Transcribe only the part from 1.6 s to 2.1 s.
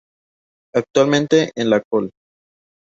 la Col.